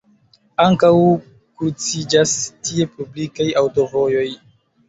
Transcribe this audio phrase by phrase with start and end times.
[0.63, 0.89] Ankaŭ
[1.59, 2.33] kruciĝas
[2.69, 4.29] tie publikaj aŭtovojoj.